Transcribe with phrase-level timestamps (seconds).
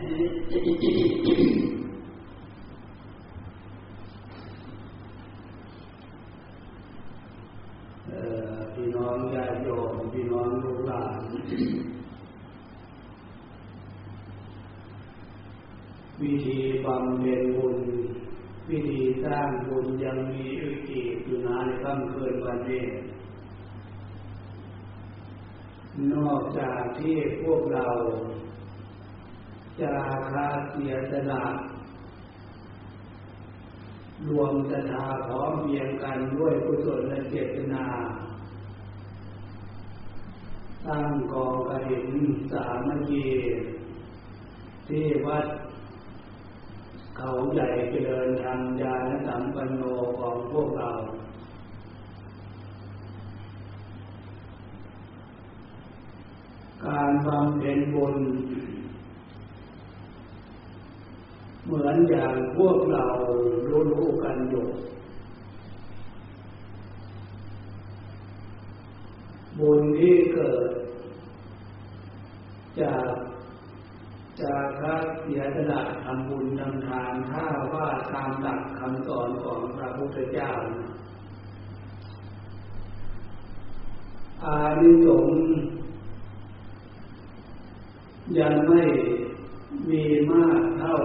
[0.00, 0.08] พี่
[8.96, 11.18] น้องญาติโยมพี่น้องลูกหลาน
[16.20, 17.76] วิธีบำเพ็ญบุญ
[18.70, 20.44] วิธีสร้างบุญยังมี
[20.90, 22.84] อีกอยู่นาในค่ำคืนวันนี้
[26.12, 27.86] นอกจากที่พวกเรา
[29.80, 29.90] จะ
[30.30, 31.44] คาเสียสละ
[34.28, 37.84] รวมศรัทธาพร้อมเพียงกันด้วยกุศลและเจตนา
[40.86, 42.06] ตั้งกองกระถิน
[42.52, 43.26] สามัคคี
[44.88, 45.46] ที่วัด
[47.16, 49.82] เขาใหญ่เจริญธรรมญาณสัมปันโน
[50.20, 50.90] ของพวกเรา
[56.86, 58.16] การบำเพ็ญบุญ
[61.70, 63.06] เหมือนอย่างพวกเรา
[63.70, 64.66] รู้ๆกันอยู่
[69.58, 70.70] บุญที่เกิด
[72.80, 73.12] จาก
[74.42, 80.50] จากพระเสียสละทำบุญทำทานถ้าว่าตามหลักคำสอนของพระพุทธเจ้า
[84.44, 85.42] อานิสงส์
[88.38, 88.82] ยังไม่
[89.90, 90.96] มีมากเท่า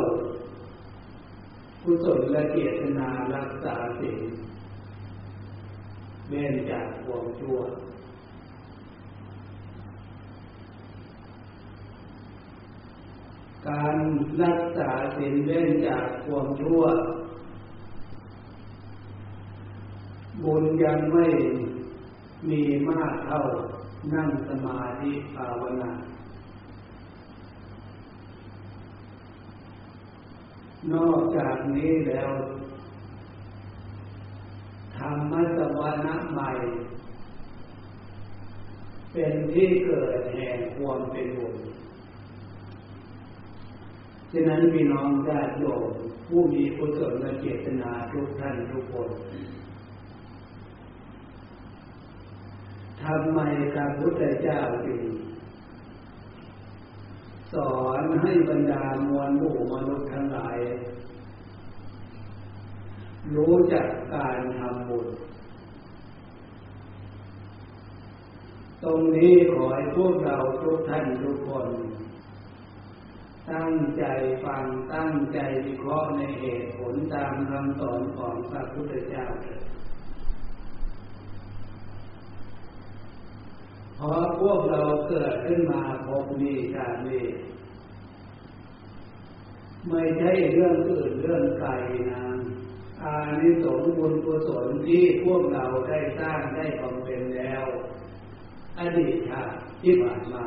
[1.86, 4.20] กุศลและเกียรตินารักษาสิ่ง
[6.30, 7.58] เว้นจากความชั่ว
[13.68, 13.96] การ
[14.44, 16.82] รักษาสิ่งเว้นจากความชั่ว
[20.44, 21.28] บุญยังไม่
[22.50, 23.42] มีมากเท่า
[24.14, 25.92] นั่งสมาธิภาวนา
[30.94, 32.32] นอกจากนี้แล้ว
[34.96, 36.52] ธรรมสวนะใหม่
[39.12, 41.56] เป็นที่เกิดแห่งความเป็นบุญ
[44.32, 45.84] ฉะนั้นพี่น้องญาติโยม
[46.28, 49.10] ผู้มีกุศลและเจตนาทุกท่านทุกคน
[53.02, 53.40] ทำไม
[53.74, 55.02] พระพุทธเจ้าจึง
[57.56, 60.58] สอนให้บรรดามวลหมู่มนุษย์ทั้งหลาย
[63.36, 65.08] รู้จักการทำบุญ
[68.84, 71.68] ตรงนี้ขอให้พวกเราทุกท่านทุกคน
[73.52, 74.04] ตั้งใจ
[74.44, 74.64] ฟัง
[74.94, 79.62] ตั้งใจวิเคราะห์ในเหตุผลตามคำสอนของพระพุทธเจ้าเถิด
[84.00, 87.26] พอพวกเราเกิดขึ้นมาพบนี้ชาตินี้
[89.90, 91.70] ไม่ใช่เรื่องอื่นเรื่องไกล
[92.12, 92.24] นะ
[93.02, 97.66] อานิสงส์บุญกุศลที่พวกเราได้สร้างได้บำเพ็ญแล้ว
[98.80, 100.46] อดีตชาติที่ผ่านมา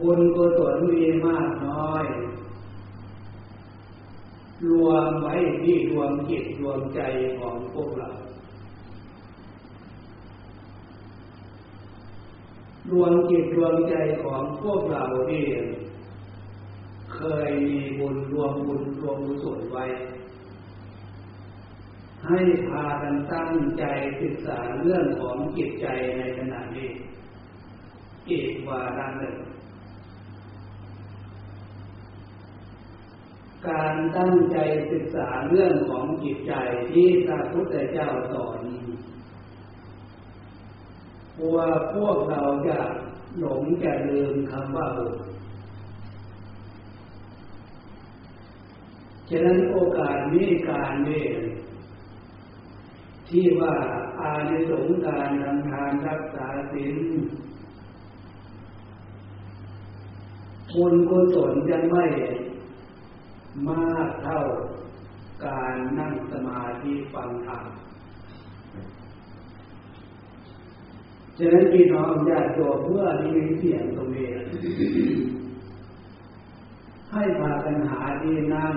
[0.00, 2.04] บุญกุศลมีมากน้อย
[4.70, 7.00] รวมไว้ที่ดวงจิตดวงใจ
[7.38, 8.08] ของพวกเรา
[12.90, 13.94] ดวงจิตดวงใจ
[14.24, 15.62] ของพวกเราเอง
[17.14, 19.84] เคยมีบุญรวมบุญรวมกุศลไว้
[22.28, 23.84] ให้พากันตั้งใจ
[24.20, 25.86] ศึกษาเรื่องของจิตใจ
[26.18, 26.90] ในขณะนี้
[28.30, 29.36] อีกวาระหนึ่ง
[33.68, 34.58] การตั้งใจ
[34.92, 36.52] ศึกษาเรื่องของจิตใจ
[36.92, 38.60] ที่พระพุทธเจ้าสอน
[41.54, 42.78] ว่าพวกเราจะ
[43.38, 45.14] หลงจะลืมคำว่าบุญ
[49.28, 51.26] ฉะนั้นโอกาสนี้การนี้
[53.28, 53.74] ที่ว่า
[54.20, 56.94] อานิสงส์การทำทานรักษาศีล
[60.74, 62.04] บุญกุศลยังไม่
[63.68, 64.40] มากเท่า
[65.46, 67.62] การนั่งสมาธิฟังธรรม
[71.38, 74.28] ฉะนั้นพี่น้องญาติโยมเมื่อได้เสียงตรงนี้
[77.12, 78.74] ให้พากันหาที่นั่ง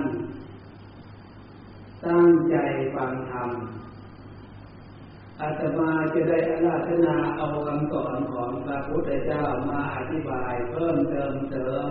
[2.04, 2.54] ตั้งใจ
[2.94, 3.50] ฟังธรรม
[5.40, 11.90] อาตมาจะได้อาราธนาเอาคำสอนของพระพุทธเจ้ามาอธิบายเพิ่มเติมเติม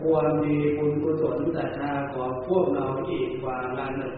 [0.00, 4.14] ความดีบุญกุศลศรัทธาของพวกเราอีกว่าละหนึ่ง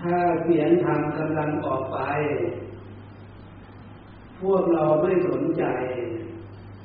[0.00, 1.98] ถ้าเสียงธรรมกำลังออกไป
[4.40, 5.64] พวกเราไม่สนใจ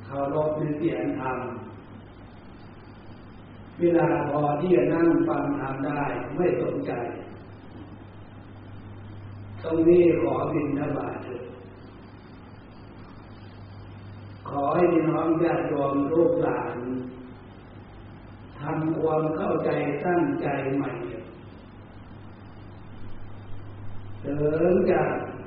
[0.06, 1.38] เคารพในเสียงธรรม
[3.80, 6.04] เวลาพอที่จะนั่งฟังธรรมได้
[6.36, 6.92] ไม่สนใจ
[9.64, 11.44] ตรงนี้ขอบินทบาทเถิด
[14.50, 16.78] ขอให้น้องญาติโยมลูกหลาน
[18.60, 19.70] ทำความเข้าใจ
[20.06, 20.92] ตั้งใจใหม่
[24.24, 24.36] ถึ
[24.72, 25.02] งจะ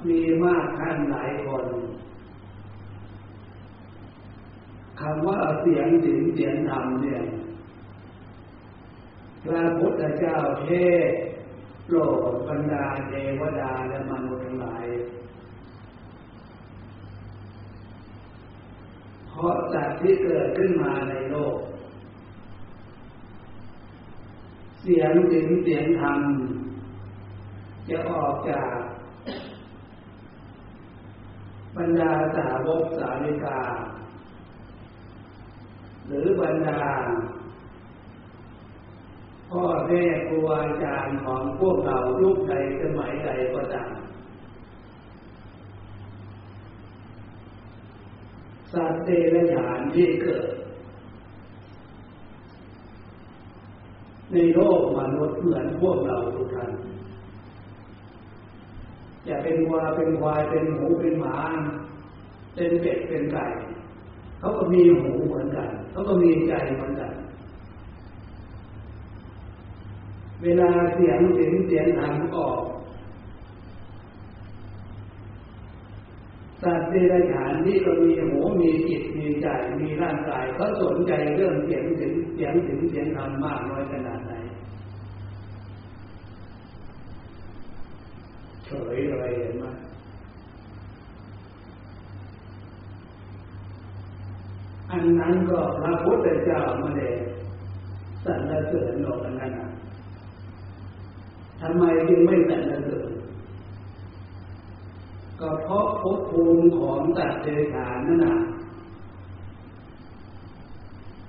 [0.08, 1.67] มีมากท่านหลายคน
[5.00, 7.23] คำว่าเสียงสิงเสียงธรรมเนี่ย
[9.44, 10.69] พระพุทธเจ้าเท
[11.08, 11.11] ศ
[11.87, 11.99] โปร
[12.31, 14.84] ดบรรดาเทวดาและมนุษย์ทั้งหลาย
[19.28, 21.56] เพราะสัตว์ที่เกิดขึ้นมาในโลก
[24.82, 26.20] เสียงสิงเสียงธรรม
[27.88, 28.75] จะออกจาก
[31.77, 33.61] บรรดาสาวกสาวิกา
[36.06, 36.81] หรือบรรดา
[39.50, 43.93] พ่อแม่ครูอาจารย์ของพวกเรายุคใดสมัยใดก็ตาม
[48.73, 50.47] สัตว์เดรัจฉานที่เกิด
[54.33, 56.71] ในโลกมนุษย์เหมือนพวกเราทุกท่าน
[59.26, 61.37] อย่าเป็นวัวเป็นควายเป็นหมูเป็นหมา
[62.55, 63.44] เป็นเป็ดเป็นไก่
[64.38, 67.12] เขาก็มีหูเหมือนกันเขาก็มีใจเหมือนกัน
[70.43, 72.61] เวลาเสียงเสียงเสียงหันออก
[76.62, 79.46] สัตว์เดรัจฉานที่ก็มีหูมีจิตมีใจ
[79.81, 84.32] มีร่างกายเขาสนใจเรื่องเสียงเสียงเสียงเสียงเสียงธรรมมากน้อยขนาดไหน
[88.67, 89.67] เฉยเลยเห็นไหม
[94.91, 97.15] อันนั้นก็พระพุทธเจ้ามาเลย
[98.25, 99.53] สรรเสริญออกกันนั้น
[101.61, 103.11] ทำไมจึงไม่สรรเสริญ
[105.41, 108.37] ก็เพราะภพภูมิของตัดเดชานนั่นน่ะ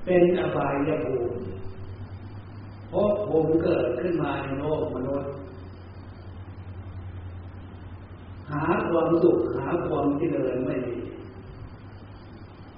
[0.05, 1.37] เป็นอบายภูมิ
[2.91, 5.31] ภพภูมิเกิดขึ้นมาในโลกมนุษย์
[8.51, 10.95] หาความสุขหาความที่เดินไม่มี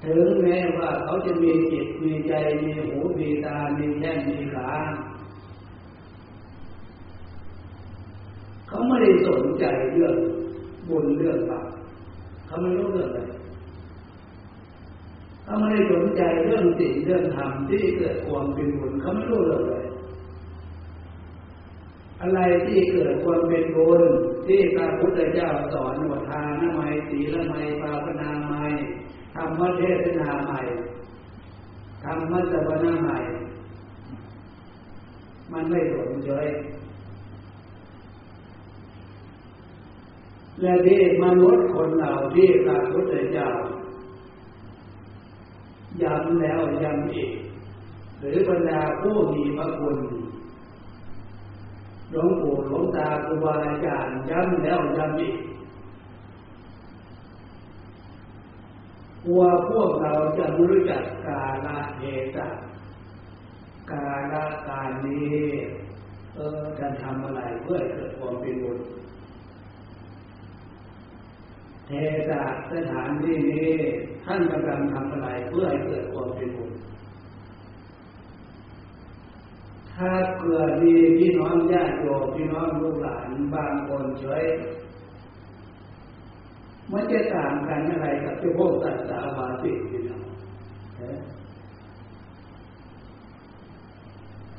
[0.04, 2.34] ถึงแม้ว่าเขาจะมีจิตมีใจ
[2.64, 4.70] มีหูมีตา มีแข้งมีขา
[8.68, 10.16] เขาไม่ได้สนใจเรื่อง
[10.90, 11.68] บุญเรื่องบาป
[12.46, 13.22] เขาไม่รู้เรื่องอะไร
[15.44, 19.86] เขาไม่ได้สนใจเรื่องสิ่งเรื่องธรรมที่เกิดความเป็นบุญเขาไม่รู้เรื่องเลย
[22.22, 24.04] อะไรที่เกิดความเป็นบุญ
[24.50, 28.54] ที่พระพุทธเจ้าสอนว่าทานไมสีละไมภาวนาไม
[29.36, 30.60] ธรรมเทศนาใหม่
[32.04, 33.18] ธรรมสวนาใหม่
[35.52, 36.32] มันไม่สนใจ
[40.62, 43.50] และที่มนุษย์คนเหล่าที่พระพุทธเจ้า
[46.02, 47.32] ย้ำแล้วย้ำอีก
[48.20, 49.98] หรือบรรดาผู้มีพระคุณ
[52.12, 55.38] หลวงปู่หลวงตาครูบาอาจารย์ย้ำแล้วย้ำอีก
[59.26, 61.68] กลัวพวกเราจะรู้จักกาล
[61.98, 62.02] เท
[62.36, 62.48] ศะ
[63.92, 64.34] กาล
[64.68, 65.40] การนี้
[66.36, 68.80] เออจะทำอะไรเพื่อเกิดความเป็นบุญ
[71.88, 71.92] เท
[72.30, 72.42] ศะ
[72.72, 73.72] สถานที่นี้
[74.26, 76.72] ท่านกำลังทำอะไรเพื่อให้เกิดความเป็นบุญ
[80.00, 84.44] ถ้าเกิดมีพี่น้องญาติโยมพี่น้องลูกหลานบางคนเฉย
[86.92, 90.24] มันจะต่างกันอะไรกับเจ้าพวกตัดสาบาสิพี่น้อง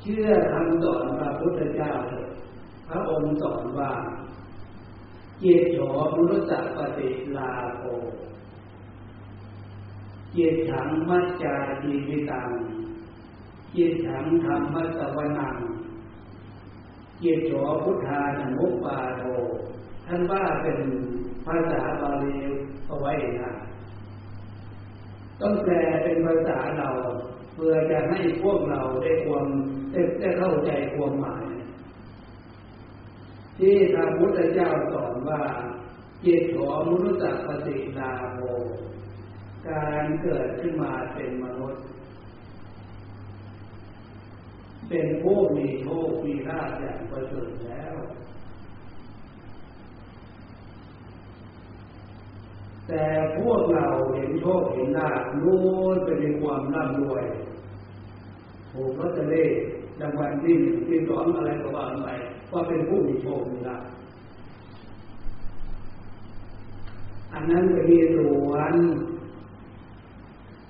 [0.01, 2.29] เชื่อคำสอนพระพุทธเจ้าเถอะ
[2.89, 3.93] พระองค์สอนว่า
[5.41, 5.77] เจตโฉ
[6.17, 7.83] มนุสปฏิลาโภ
[10.33, 15.57] เจตถังมัจจาจีวิตังเจตถังธรรมมัสวนัง
[17.21, 17.51] เจตโฉ
[17.85, 19.23] พุทธานุมุปปาโท
[20.07, 20.79] ท่านว่าเป็น
[21.47, 22.37] ภาษาบาลี
[22.87, 23.53] เอาไว้นะ
[25.41, 26.91] ต้องแปลเป็นภาษาเรา
[27.55, 29.47] เพื่อจะให้พวกเราได้ความ
[29.93, 31.45] ได้เข้าใจความหมาย
[33.59, 35.43] ที่พระพุทธเจ้าสอนว่า
[36.25, 38.41] จิตของมนุษย์ปฏิลาโภ
[39.69, 41.83] การเกิดขึ้นมาเป็นมนุษย์
[44.91, 47.95] เป็นผู้มีโชคมีลาภอย่างประเสริฐแล้ว
[52.89, 53.05] แต่
[53.39, 55.61] พวกเราเห็นโชคเห็นลาภรู้
[56.05, 57.25] ไปในความร่ำรวย
[58.73, 59.49] ถูกลอตเตอรี่
[60.01, 62.09] รางวัลที่หนึ่งที่สองอะไรก็ว่าไป
[62.53, 63.83] ว่าเป็นผู้มีโชคมีลาภ
[67.33, 68.75] อันนั้นก็มีส่วน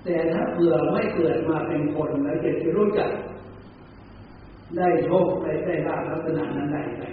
[0.05, 3.11] แต่ถ้าเผื่อไม่เกิดมาเป็นคนแล้วจะรู้จัก
[4.77, 7.05] ได้โชคได้ได้ลาภลักษณะนั้นได้ไง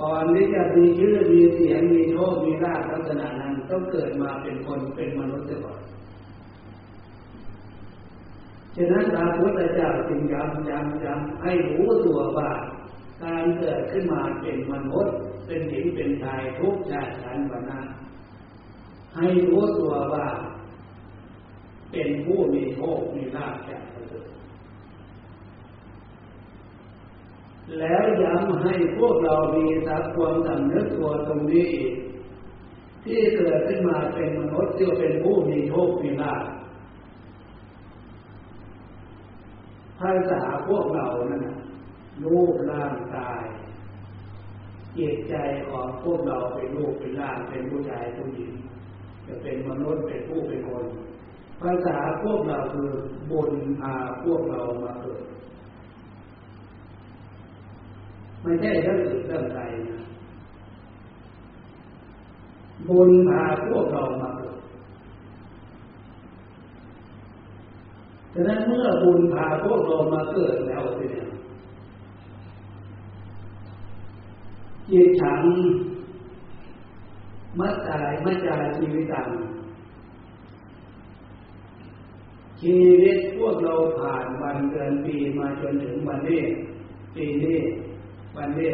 [0.00, 5.80] ก่อนที่จะมีชื่อมีเสียงมีโชคมีลาภลักษณะนั้นต้องเกิดมาเป็นคนเป็นมนุษย์ก่อน
[8.76, 12.50] ฉะนั้นพระพุทธเจ้าจึงย้ำย้ำย้ำให้รู้ตัวว่า
[13.24, 15.14] การเกิดขึ้นมาเป็นมนุษย์
[15.46, 17.80] เป็นหญิงเป็นชายทุกชาติชั้นวรรณะ
[19.16, 20.26] ให้รู้ตัวว่า
[21.92, 24.24] เป็นผู้มีโชคมีลาภจากพระเจ้า
[27.78, 31.94] แล้วย้ำให้พวกเรามีสักความสำนึกตัวตรงนี้อีก
[33.04, 36.44] ที่เกิดขึ้นมาเป็นมนุษย์ที่เป็นผู้มีโชคมีลาภ
[40.00, 41.44] ภาษาพวกเรานั้น
[42.24, 43.42] รูปร่างกาย
[44.98, 45.34] จิตใจ
[45.68, 48.52] ของพวกเราเป็นรูปเป็นร่างเป็นผู้ชายผู้หญิง
[49.26, 50.84] จะเป็นมนุษย์เป็นผู้เป็นคน
[51.62, 52.90] ภาษาพวกเราคือ
[53.30, 55.22] บุญพาพวกเรามาเกิด
[58.42, 60.00] ไม่ใช่เรื่องอื่นเรื่องใดนะ
[62.88, 64.56] บุญพาพวกเรามาเกิด
[68.32, 71.26] ฉะนั้นเมื่อบุญพาพวกเรามาเกิดแล้วเนี่ย
[74.90, 75.42] จิตฉัน
[77.58, 79.28] มัจจายมัจจาชีวิตัง
[82.60, 86.42] ชีวิตพวกเราผ่านวันเดือนปีมาจนถึงวันนี้
[87.14, 87.58] ปีนี้
[88.36, 88.72] วันนี้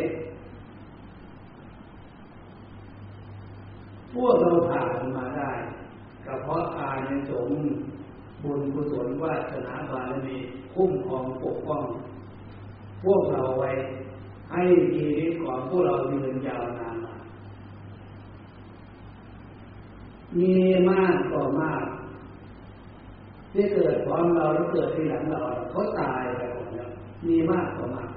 [4.12, 5.52] พวกเราผ่านมาได้
[6.24, 7.50] ก็เพราะอาในสง
[8.42, 10.36] บุญกุศลวาสนาบารมี
[10.74, 11.82] คุ้มครองปกป้อง
[13.04, 13.70] พวกเราไว้
[14.52, 14.62] ให้
[14.94, 16.96] ชีวิตของพวกเรายืนยาวนาน
[20.38, 20.52] มี
[20.90, 21.84] มากต่อมาก
[23.52, 26.90] ที่เกิดพร้อมเราแล้วเกิดที่หลังเราเขาตายไปหมดแล้ว
[27.26, 28.10] มีมากต่อมาก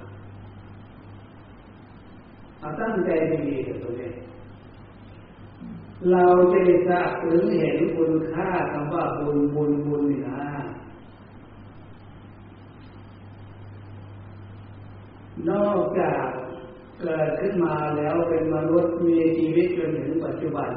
[2.61, 3.09] เอาตั้งใจ
[3.47, 4.15] ดีๆตัวเอง
[6.11, 10.41] เราจะได้ทราบถึงเห็นคุณค่าคำว่าบุญบุญบุญนี่นะ
[15.49, 16.25] นอกจาก
[17.01, 20.69] เกิดขึ้นมาแล้วเป็นมนุษย์มีชีวิตจนถึงปัจจุบัน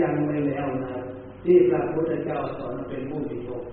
[0.00, 0.94] ยังไม่แล้วนะ
[1.44, 3.64] ที่พระพุทธเจ้าสอนเป็นผู้มีโชค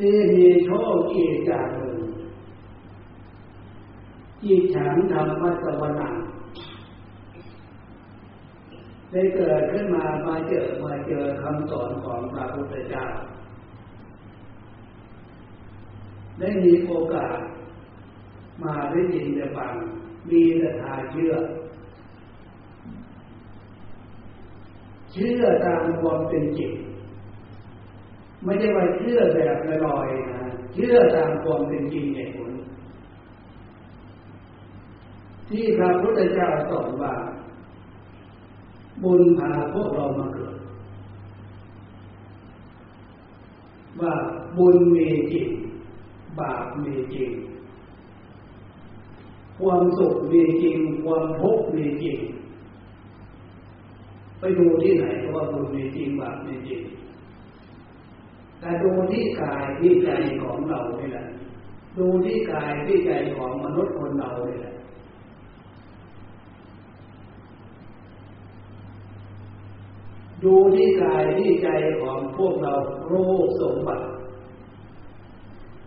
[0.00, 1.98] ที่มีโชคอีกอย่างหนึ่ง
[4.40, 6.10] ที่ฉันทำมัสวนา
[9.10, 13.04] ได้เกิดขึ้นมามาเจอมาเจอคำสอนของพระพุทธเจ้า
[16.38, 17.38] ได้มีโอกาส
[18.62, 19.72] มาได้ยินได้ฟัง
[20.30, 21.32] มีศรัทธาเชื่อ
[25.12, 26.72] เชื่อตามความเป็นจริง
[28.44, 29.56] ไม่ใช่ว่าเชื่อแบบ
[29.86, 30.40] ลอยๆนะ
[30.74, 32.52] เชื่อตามความเป็นจริงเหตุผล
[35.48, 37.14] ที่พระพุทธเจ้าสอนว่า
[39.02, 40.56] บุญพาพวกเรามาเกิด
[44.00, 44.14] ว่า
[44.58, 45.48] บุญมีจริง
[46.38, 47.30] บาปมีจริง
[49.58, 52.18] ความสุขมีจริง ความทุกข์มีจริง
[54.38, 56.80] ไปดูที่ไหนก็ว่าบุญมีจริง บาปมีจริง
[58.60, 60.10] แต่ดูที่กายที่ใจ
[60.42, 61.26] ของเรานี่แหละ
[61.98, 64.74] ดูที่กายที่ใจของมนุษย์คนเรานี่แหละ
[70.44, 71.68] ดูที่กายที่ใจ
[72.00, 72.74] ของพวกเรา
[73.08, 73.14] โร
[73.44, 74.06] คสมบัติ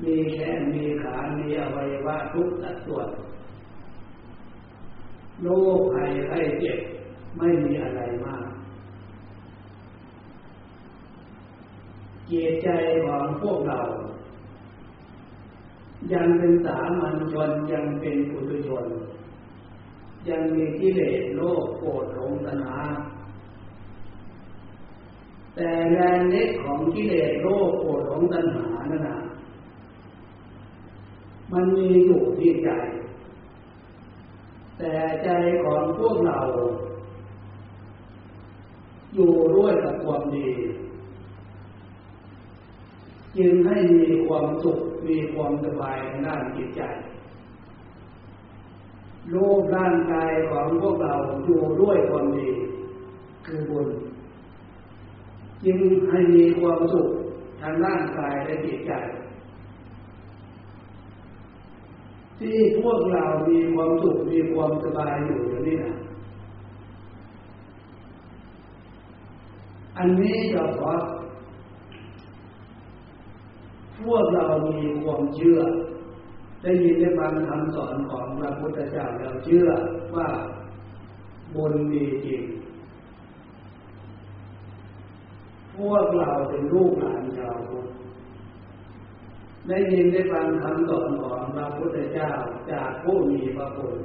[0.04, 3.08] มีแขนมีขา มีอวัยวะทุกสัดส่วน
[5.42, 6.80] โรคภัยไข้เจ็บ
[7.38, 8.53] ไม่มีอะไรมาก
[12.28, 12.70] เกียรใจ
[13.06, 13.80] ของพวกเรา
[16.14, 18.86] ยังเป็นสามัญชนยังเป็นปุถุชน
[20.28, 22.76] ยังมีกิเลสโลภโกรธหลงตนา
[25.56, 29.18] แต่แรงเล็กของกิเลสโลภโกรธหลงตัณหานั่นนะ
[31.52, 32.70] มันมีอยู่ที่ใจ
[34.78, 35.30] แต่ใจ
[35.64, 36.40] ของพวกเรา
[39.16, 40.48] อยู่ด้วยกับความดี
[43.38, 46.82] จึงให้มีความสุขมีความสบายในด้านจิตใจ
[49.34, 51.14] รูปร่างกายของพวกเรา
[51.46, 52.50] อยู่ด้วยความดี
[53.46, 53.88] คือบุญ
[55.66, 57.08] จึงให้มีความสุข
[57.62, 58.92] ทางร่างกายและจิตใจ
[62.40, 65.96] ที่พวกเรามีความสุขมีความสบายอยู่อย่างนี้นะ
[69.98, 71.00] อันนี้ก็เพราะ
[74.02, 75.60] พวกเรามีความเชื่อ
[76.64, 79.68] ได้ยินได้ฟังคำสอนของพระพุทธเจ้าเราเชื่อ
[80.16, 80.28] ว่า
[81.56, 82.44] บุญมีจริง
[85.78, 87.88] พวกเราเป็นลูกหลานชาวพุทธ
[89.68, 92.30] ได้ยินได้ฟังคำสอนของพระพุทธเจ้า
[92.72, 93.98] จากผู้มีพระคุณ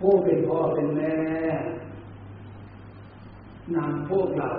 [0.00, 1.14] ผู้เป็นพ่อเป็นแม่
[3.74, 4.50] นำพวกเรา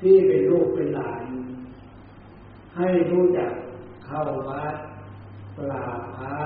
[0.00, 1.24] ที่เป็นลูกเป็นหลาน
[2.76, 3.52] ให้รู้จัก
[4.04, 4.74] เข้าวัด
[5.56, 6.38] ปราบพระ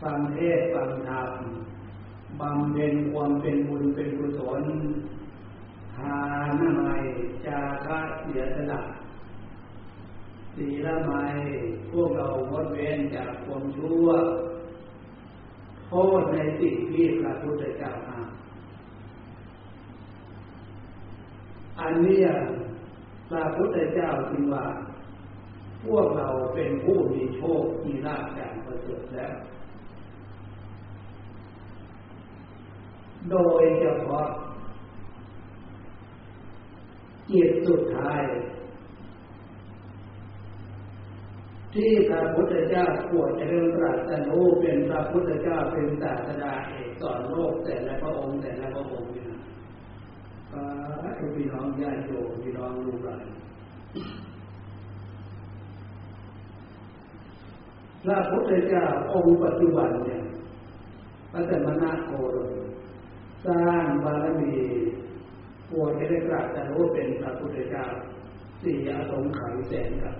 [0.00, 1.30] ฟังเทศฟังธรรม
[2.40, 4.62] บำเพ็ญความเป็นบุญเป็นกุศล
[5.94, 6.18] ทา
[6.58, 6.82] นไม
[7.46, 8.80] จาคะเสียสละ
[10.54, 11.12] ศีลไม
[11.92, 14.06] พวกเรางดเว้นจากความชั่ว
[15.86, 17.90] โทษในสิ่งที่พระพุทธเจ้า
[21.80, 22.20] อันนี้
[23.30, 24.64] พระพุทธเจ้าจึงว่า
[25.86, 29.34] พวกเราเป็นผู้มีโชคมีลาภอย่างประเสริฐแล้ว
[33.30, 34.26] โดยเฉพาะ
[37.30, 38.22] จิตสุดท้าย
[41.74, 49.05] ที่พระพุทธเจ้าปวดเจริญตรัสรู้เป็นพระพุทธเจ้าเป็นศาสดาเอกสอนโลกแต่ละพระองค์แต่ละพระองค์
[51.36, 53.26] พี่น้องญาติโยมพี่น้องลูกหลาน
[58.04, 60.22] พระพุทธเจ้าองค์ปัจจุบันเนี่ย
[61.32, 62.50] พระเจ้านาโคดม
[63.46, 64.54] สร้างบารมี
[65.70, 67.84] ปวดให้ได้กราบแต่รู้เป็นพระพุทธเจ้า
[68.62, 70.14] สี่อสงไขยแสนกับ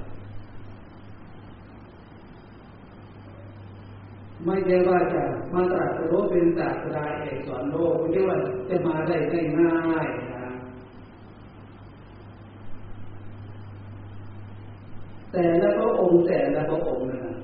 [4.44, 5.22] ไม่ใช่ว่าจะ
[5.52, 9.16] มาตรัสรู้เป็นศาสดาเอกสอนโลกไม่ใช่ว่าจะมาได้
[9.60, 10.52] ง่ายๆนะ
[15.32, 17.36] แต่ละพระองค์แต่ละพระองค์นะ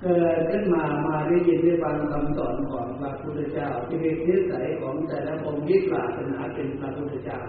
[0.00, 7.40] เกิดขึ้นมามาได้ยินได้ฟังคำสอนของพระพุทธเจ้าที่เป็นนิสัยของแต่ละองค์ยึดหลักเป็นหาเป็นพระพุทธเจ้า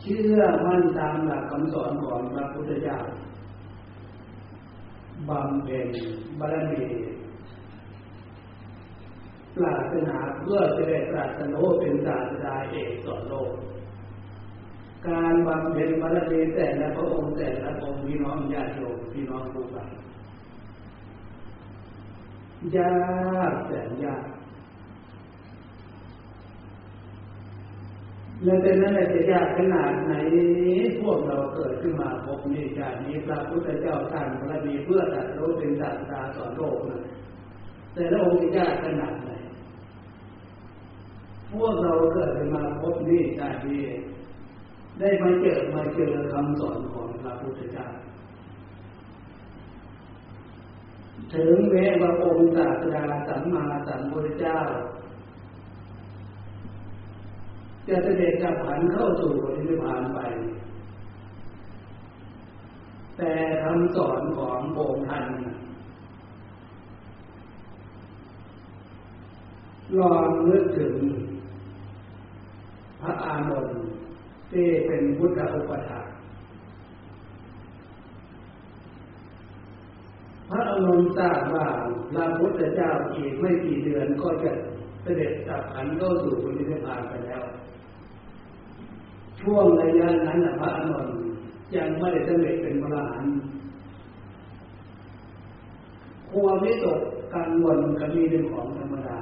[0.00, 2.98] เชื่อมั่นตามหลักคำสอนของพระพุทธเจ้า
[5.28, 5.88] บำเพ็ญ
[6.38, 6.84] บารมี
[9.56, 13.52] ปรารถนาเพื่อจะได้ปรารถนาเป็นศาสดาเอกสอนโลก
[15.08, 19.88] การบำเพ็ญบารมีแต่ละพระองค์แต่ละองค์พี่น้องญาติโยมพี่น้องผู้ฟัง
[22.76, 22.92] ยา
[23.52, 24.24] กแสนยาก
[28.44, 30.12] แล้วแต่นั้นจะยากขนาดไหน
[31.00, 37.02] พวกเราเกิดขึ้นมาพบนี้ชาตินี้พระพุทธเจ้าท่านพระมีเพื่อตัดรู้เป็นศาสตราสอนโลกนะ
[37.92, 39.30] แต่ละองค์ยากขนาดไหน
[41.52, 43.82] พวกเราเกิดขึ้นมาพบนี้ชาตินี้
[44.98, 47.86] ได้มาเจอมาเจอคำสอนของพระพุทธเจ้า
[51.34, 54.58] ถึงแม้ว่าองค์ศาสดาสัมมาสัมพุทธเจ้า
[57.88, 60.18] จะเสด็จกับผันเข้าสู่ปฏิพานไป
[63.16, 65.24] แต่คำสอนขององค์ท่าน
[69.98, 70.94] ลองนึกถึง
[73.00, 73.78] พระอานนท์
[74.52, 76.00] ที่เป็นพุทธอุปถา
[80.48, 81.66] พระอนุนทราบว่า
[82.12, 84.50] พระพุทธเจ้าอีกไม่กี่เดือนก็จะ
[85.02, 87.44] เสด็จจับขันเข้าสู่ปฏิพานไปแล้ว
[89.40, 91.08] ช่วงระยะนั้นพระอนุน
[91.76, 93.34] ยังไม่ได้สำเร็จเป็นพระอรหันต์
[96.30, 97.00] ความวิตก
[97.34, 99.18] กังวลก็มีเป็นของธรรมดา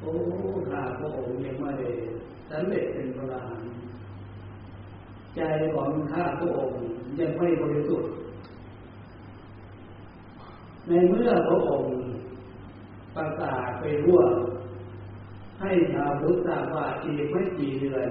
[0.00, 0.10] โอ้
[0.70, 1.88] ข้าพระองค์ยังไม่ได้
[2.50, 3.70] สำเร็จเป็นพระอรหันต์
[5.36, 5.40] ใจ
[5.74, 6.78] ของข้าพระองค์
[7.18, 8.10] ยังไม่บริสุทธิ์
[10.86, 11.92] ในเมื่อพระองค์
[13.16, 14.32] ประกาศไปร่วม
[15.60, 18.10] ให้ชาวพุทธทราบว่าอีกไม่กี่เดือน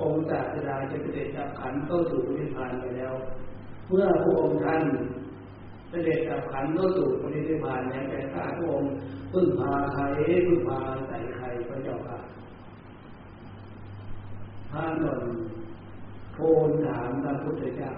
[0.00, 3.14] องค์ศาสดาจะเสด็จดับขันเข้าสู่นิพพานไปแล้ว
[3.88, 4.82] เมื่อพระองค์ท่าน
[5.90, 8.90] เสด็จดับขันเข้าสู่นิพพานแล้วแต่ข้าพระองค์
[9.32, 10.02] พึ่งพาใคร
[10.46, 12.18] พึ่งพาใส่ใครพระเจ้าค่ะ
[14.70, 15.32] พระนนท์
[16.32, 17.90] โพนถามพระพุทธเจ้า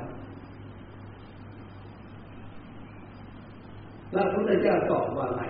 [4.13, 5.43] พระพุทธเจ้าตอบว่าไง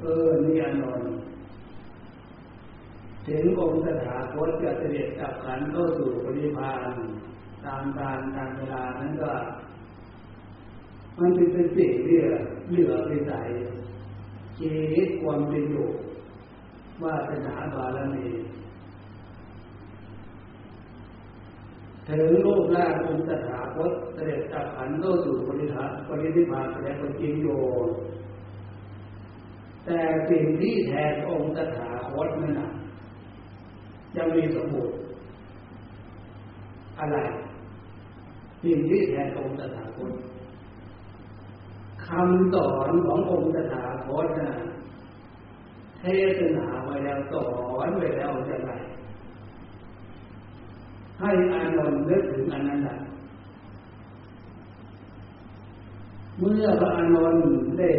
[0.00, 1.12] เออนี่อนนท์
[3.30, 6.92] ถึงองค์สถาคตจะเสด็จกับขันเข้าสู่ปริพาน
[7.64, 9.32] ตามการตามเวลานั้นก็
[11.18, 12.26] มันเป็นสิ่งเรื่อ
[12.70, 13.40] เหลือไปใส่
[14.58, 15.88] ชีวิตความเป็นอยู่
[17.02, 18.26] ว่าสนาบารมี
[22.08, 27.48] ถึงรูปร่างองค์สถาคตเสด็จกับขันเข้าสู่ปริธาปริธิพานแสดงเป็นจริงโย
[29.84, 32.70] แต่สิ่งที่แทนองค์สถาคตนั่นนะ
[34.16, 34.96] ยังมีสมบูรณ์
[36.98, 37.18] อะไร
[38.62, 40.12] สิ่งที่แทนองค์ตถาคต
[42.06, 44.50] คำสอนขององค์ตถาคตนะ
[45.98, 46.04] เท
[46.38, 47.46] ศนาไว้แล้วสอ
[47.86, 48.70] นไว้แล้วจะไง
[51.20, 52.96] ให้อานนท์นึกถึงอันนั้นแหละ
[56.38, 57.44] เมื่อพระอานนท์
[57.78, 57.90] ได้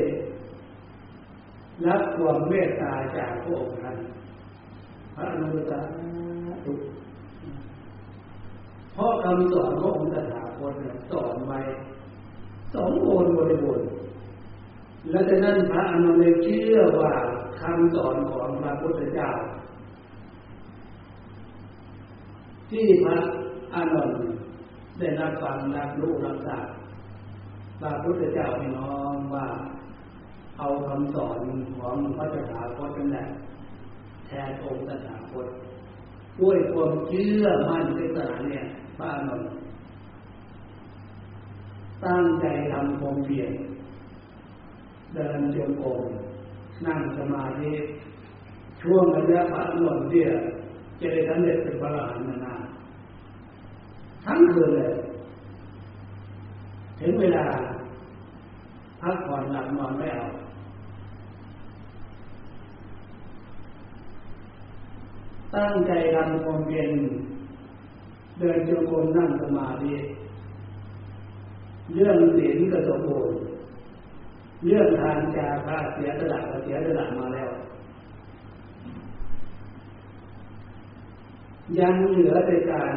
[1.87, 3.97] รับความเมตตาจากพระองค์ท่าน
[5.15, 6.00] พระอนุตตร
[8.93, 10.73] เพราะคำสอนขององค์ตถาคต
[11.11, 11.59] สอนไว้
[12.73, 13.87] สองโอนบริบูรณ์
[15.09, 17.11] และจากนั้นพระอนุเลยเชื่อว่า
[17.61, 19.29] คำสอนของพระพุทธเจ้า
[22.69, 23.17] ที่พระ
[23.73, 24.19] อานนท์
[24.99, 26.65] ได้รับฟังรับรู้รับทราบ
[27.81, 29.47] พระพุทธเจ้าให้น้องว่า
[30.59, 31.39] เอาคำสอน
[31.77, 33.27] ของพระตถาคตนั่นแหละ
[34.25, 35.47] แทนองค์ตถาคต
[36.39, 38.63] ด้วยความเชื่อมั่นในศาสนาเนี่ย
[38.97, 39.41] พระอนุน
[42.05, 43.51] ตั้งใจทำความเพียร
[45.13, 46.01] เดินจงกรม
[46.85, 47.71] นั่งสมาธิ
[48.81, 50.29] ช่วงระยะพระนุนเนี่ย
[50.99, 52.61] จะได้สำเร็จเป็นพระอรหันต์นาน
[54.25, 54.91] ทั้งคืนเลย
[56.99, 57.45] ถึงเวลา
[59.01, 60.25] พักผ่อนหลับนอนไม่เอา
[65.55, 66.89] ตั้งใจทำความเพียร
[68.39, 69.93] เดินจงกรมนั่งสมาธิ
[71.93, 73.39] เรื่องศีลก็สมบูรณ์
[74.65, 77.49] เรื่องทานจาระเสียสละก็เสียสละมาแล้ว
[81.79, 82.93] ยังเหลือในการ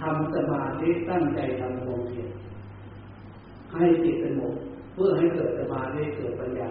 [0.00, 2.30] ทำสมาธิตั้งใจทำความเพียร
[3.72, 4.54] ให้จิตสงบ
[4.92, 6.68] เพื่อให้เกิดสมาธิเกิดปัญญา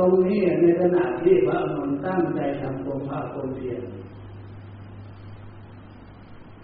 [0.00, 3.82] ตรงนี้ในขณะที่พระอนุนตั้งใจทำความภาคความเพียร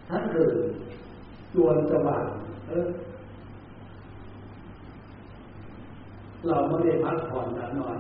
[0.08, 0.50] ท่านคือ
[1.54, 2.24] จวนสว่าง
[2.68, 2.88] เออ
[6.46, 7.98] เราไม่ได้พักผ่อนหลับนอน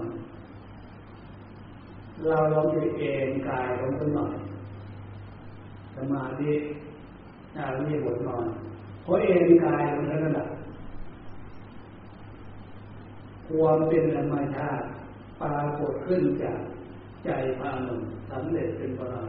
[2.26, 4.34] เราลองไปเอนกายลงสักหน่อย
[5.96, 6.52] สมาธิ
[7.56, 8.46] นารีบทนอน
[9.02, 10.46] เพราะเอนกายลงนั้นแหละ
[13.48, 14.86] ความเป็นธรรมชาติ
[15.40, 16.58] ปรากฏขึ้นจาก
[17.24, 17.94] ใจพระนุ
[18.30, 19.22] สำเร็จเป็นพระรา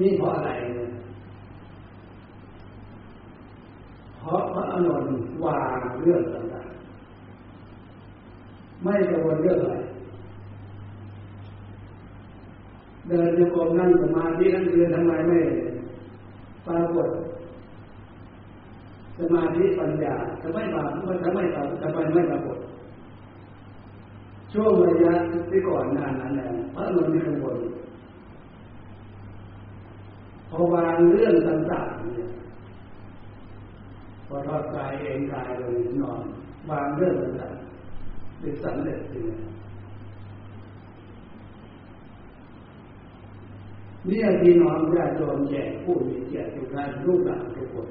[0.00, 0.90] นี่เพราะอะไรเนี่ย
[4.18, 5.06] เพราะพระอนุน
[5.44, 9.76] วางเรื่องต่างๆไม่กังวลเรื่องอะไร
[13.08, 15.38] เดินโยกมนั่งสมาธินั่งเรียนทำไมไม่
[16.66, 17.08] ปรากฏ
[19.18, 22.57] สมาธิปัญญาทำไมปรากฏทำไมปรากฏทำไมไม่ปรากฏ
[24.52, 25.12] ช่วงระยะ
[25.50, 27.56] ที่ก่อนนานนั้นแหละพระนนท์มีกังวล
[30.50, 32.30] พอวางเรื่องต่างๆเนี่ย
[34.26, 36.22] พอทอดกายเองกายลงนอน
[36.70, 39.24] วางเรื่องต่างๆเป็นสำเร็จจริง
[44.08, 47.88] นี่พี่น้องญาติโยมแย่ผู้มีเกียรติทุกท่านลูกหลานทุกคน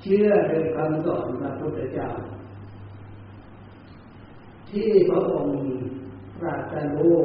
[0.00, 2.08] เชื่อในคำสอนพระพุทธเจ้า
[4.74, 5.58] ที่พระองค์
[6.40, 7.16] ตรัสรู้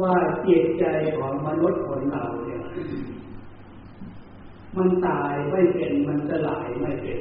[0.00, 0.14] ว่า
[0.46, 0.84] จิตใจ
[1.18, 2.62] ของมนุษย์คนเราเนี่ย
[4.76, 7.20] มันตายไม่เป็นมันสลายไม่เป็น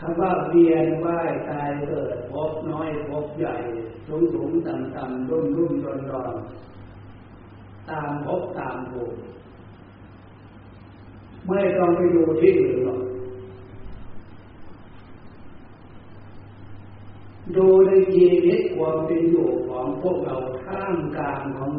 [0.00, 3.54] คำว่าเวียนว่ายตายเกิดพบน้อยพบใหญ่
[4.06, 6.34] สูงสูงต่ำต่ำรุ่มรุ่มรอนรอน
[7.90, 9.18] ตามพบตามภูมิ
[11.48, 13.00] ไม่ต้องไปดูที่อื่นหรอก
[17.54, 21.72] ดูในชีวิตความเป็นอยู่ของพวกเราท่ามกลางของ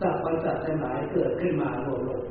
[0.00, 2.24] สรรพสัตว์ทั้งหลายเกิดขึ้นมาโลกโลก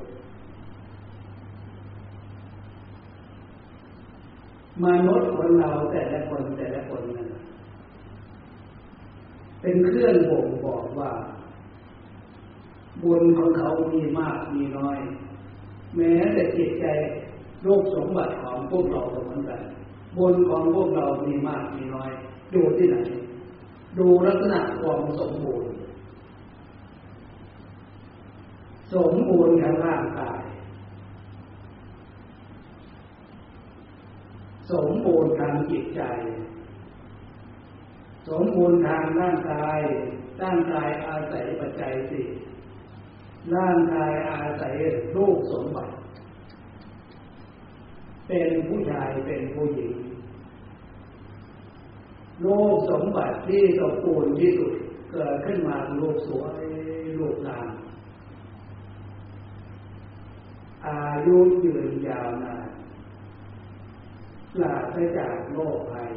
[4.84, 7.28] มนุษย์คนเราแต่ละคนแต่ละคนนั้น
[9.62, 11.12] เป็นเครื่องบ่งบอกว่า
[13.04, 15.00] บุญของเขามีมากมีน้อย
[15.96, 16.86] แม้แต่จิตใจ
[17.64, 19.62] โลกสมบัติของพวกเราเหมือนกัน
[20.20, 22.12] บุญของพวกเรามีมากมีน้อย
[22.54, 22.98] ดูที่ไหน
[23.98, 25.72] ดูลักษณะความสมบูรณ์
[28.94, 30.42] สมบูรณ์ทางร่างกาย
[34.72, 36.02] สมบูรณ์ทางจิตใจ
[38.30, 39.80] สมบูรณ์ทางร่างกาย
[40.42, 42.26] ร่างกายอาศัยปัจจัยสี่
[43.56, 44.76] ร่างกายอาศัย
[45.16, 45.94] รูปสมบัติ
[48.28, 49.94] เป็นผู้ชายเป็นผู้หญิง
[52.46, 54.74] รูปสมบัติที่สมบูรณ์ที่สุด
[55.12, 56.62] เกิดขึ้นมารูปสวย
[57.18, 57.68] รูปงาม
[60.86, 62.68] อายุยืนยาวนาน
[64.54, 66.10] ปราศจากโรคภัย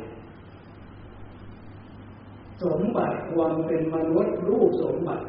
[2.63, 5.25] สมบัติความเป็นมนุษย์รูปสมบัติ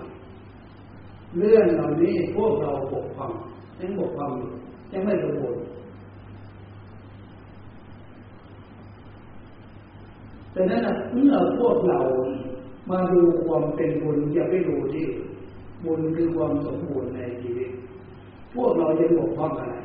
[1.37, 3.31] เรื่องเหล่านี้พวกเราบกพร่อง
[3.79, 4.31] ยังบกพร่อง
[4.91, 5.61] ยังไม่สมบูรณ์
[10.53, 10.81] แต่นั้น
[11.13, 11.99] เมื่อพวกเรา
[12.89, 15.07] มาดูความเป็นบุญอย่าไปดูที่
[15.85, 17.69] บุญคือความสมบูรณ์ในชีวิต
[18.55, 19.75] พวกเรายังบกพร่องอะไร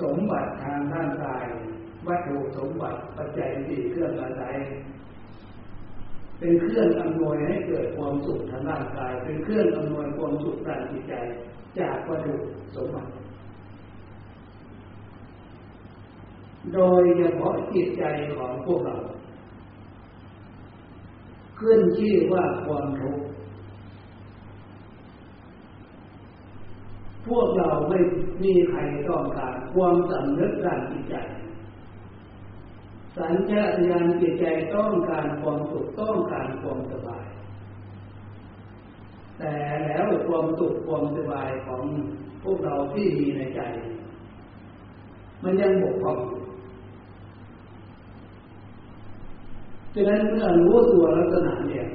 [0.00, 1.44] สมบัติทางด้านกาย
[2.06, 4.56] วัตถุสมบัติปัจจัยสี่เครื่องอาศัย
[6.38, 11.14] เป็นเครื่องอำนวยให้เกิดความสุขทางร่างกาย เป็นเครื่องอำนวยความสุขทางจิตใจ
[11.80, 12.34] จากวัตถุ
[12.76, 13.10] สมบัติ
[16.74, 18.04] โดยเฉพาะจิตใจ
[18.36, 18.96] ของพวกเรา
[21.58, 23.24] ขึ้นชื่อว่าความทุกข์
[27.26, 27.98] พวกเราไม่
[28.44, 31.16] มีใครต้องการความสำนึกด้านจิตใจ
[33.16, 37.26] สัญญาตญาณจิตใจต้องการความสุขต้องการความสบาย
[39.38, 39.52] แต่
[39.84, 41.82] แล้วความสุขความสบายของ
[42.42, 43.60] พวกเราที่มีในใจ
[45.42, 46.18] มันยังบกพร่อง
[49.94, 51.86] ฉะนั้นเมื่อรู้ตัวลักษณะเนี่ย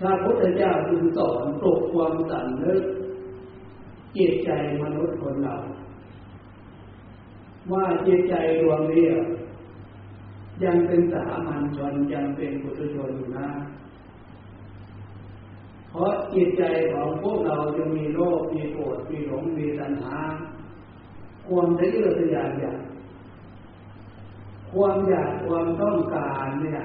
[0.00, 2.82] พระพุทธเจ้าจึงสอนปลุกความสันนึก
[4.16, 4.50] จิตใจ
[4.82, 5.56] มนุษย์คนเรา
[7.72, 9.06] ว่าเจตใจดวงนี้
[10.64, 13.48] ยังเป็นสามัญชนยังเป็นปุถุชนอยู่นะ
[15.90, 20.16] เพราะจิตใจของพวกเราจะมีโลภมีโกรธมีหลงมีตัณหา
[21.46, 22.78] ความทะเยอทะยานอยาก
[24.74, 26.82] ความอยากความต้องการเนี่ย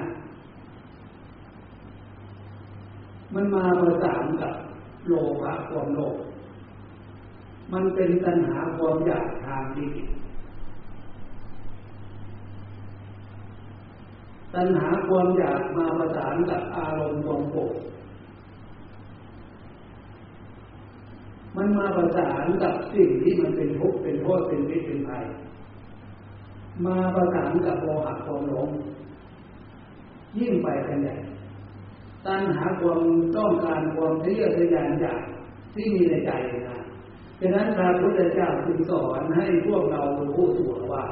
[3.34, 4.54] มันมาประสานกับ
[5.06, 6.16] โลภะความโลภ
[7.72, 10.08] มันเป็นตัณหาความอยากทางที่ผิด
[14.54, 17.74] ตัณหาความอยากมาประสานกับอารมณ์ความโกรธ
[21.56, 25.24] มันมาประสานกับสิ่งที่มันเป็นทุกข์เป็นโทษเป็นพิษเป็นภัย
[26.84, 28.68] มาประสานกับโมหะความหลง
[30.38, 31.14] ยิ่งไปกันใหญ่
[32.26, 33.00] ตัณหาความ
[33.36, 35.20] ต้องการความทะเยอทะยานอยาก
[35.74, 36.30] ที่มีในใจ
[36.68, 36.78] นะ
[37.40, 41.04] ฉะนั้นพระพุทธเจ้าจึงสอนให้พวกเรารู้ตัวว่า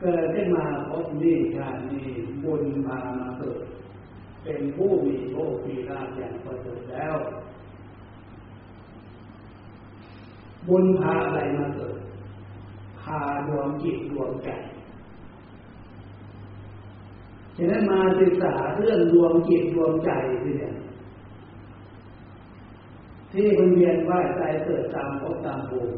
[0.00, 2.06] เกิดขึ้นมาพบนี่ชาตินี้
[2.44, 3.60] บุญพามาเกิด
[4.42, 7.16] เป็นผู้มีโชคมีลาภอย่างประเสริฐแล้ว
[10.68, 11.96] บุญพาอะไรมาเกิด
[13.02, 14.50] พาดวงจิตดวงใจ
[17.56, 20.10] ฉะนั้นมาศึกษาเรื่องดวงจิตดวงใจ
[20.42, 20.74] เนี่ย
[23.32, 25.94] ที่มันเวียนว่าใจเกิดตามภพตามภูมิ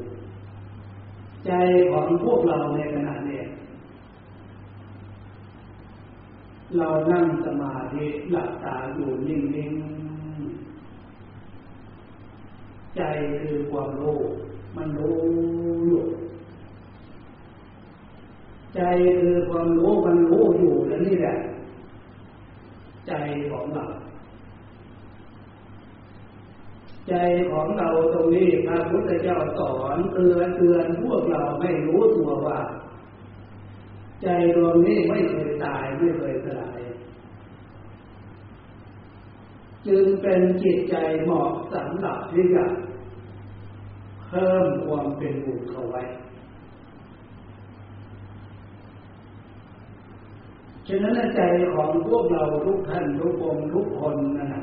[1.46, 1.52] ใจ
[1.92, 3.42] ของพวกเราในขณะนี้
[6.78, 9.82] เรานั่งสมาธิหลับตาอยู่นิ่งๆ
[12.96, 13.02] ใจ
[13.42, 14.18] คือความรู้
[14.76, 15.16] มันรู้
[15.86, 16.02] อยู่
[18.74, 18.80] ใจ
[19.20, 21.36] คือความรู้มันรู้อยู่แล้วนี่แหละ
[23.06, 23.12] ใจ
[23.50, 23.86] ของเรา
[27.08, 27.14] ใจ
[27.50, 32.58] ของเราตรงนี้พระพุทธเจ้าสอนเตือนเตือนพวกเราไม่รู้ตัวว่า
[34.22, 36.80] ใจดวงนี้ไม่เคยตายไม่เคยสลาย
[39.86, 42.64] จึงเป็นจิตใจเหมาะสำหรับที่จะ
[44.28, 46.02] เพิ่มความเป็นบุญเข้าไว้
[50.88, 51.40] ฉะนั้นใจ
[51.74, 54.62] ของพวกเราทุกท่านทุกองทุกคนนะ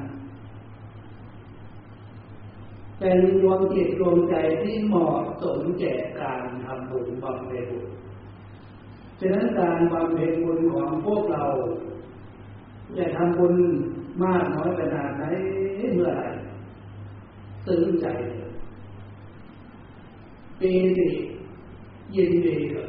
[3.00, 7.88] เป็นดวงจิตดวงใจที่เหมาะสมแก่การทำบุญบำเพ็ญบุญ
[9.20, 11.46] ฉะนั้นการบำเพ็ญบุญของพวกเรา
[12.98, 13.56] จะทำบุญ
[14.24, 15.24] มากน้อยขนาดไหน
[15.96, 16.28] เมื่อไหร่
[17.66, 18.08] ซึ้งใจ
[20.60, 21.08] ปีติ
[22.16, 22.88] ยินดีกับ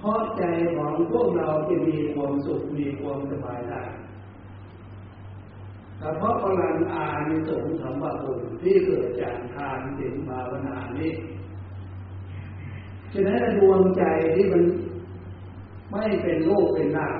[0.00, 0.42] เพราะใจ
[0.76, 3.82] ของพวกเราจะมีความสุขมีความสบายได้
[5.98, 11.12] แต่เพราะพลังอานิสงส์สัมบับุญที่เกิดจากทานศีลภาวนานี้
[13.12, 14.02] ฉะนั้นดวงใจ
[14.34, 14.62] ที่มัน
[15.90, 17.18] ไม่เป็นโลกเป็นนาม